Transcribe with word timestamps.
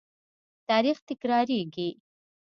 تاریخ 0.69 0.97
تکرارېږي. 1.09 1.89